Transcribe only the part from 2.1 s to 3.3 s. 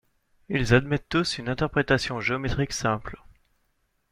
géométrique simple.